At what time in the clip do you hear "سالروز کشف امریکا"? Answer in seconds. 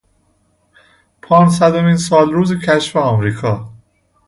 1.97-3.69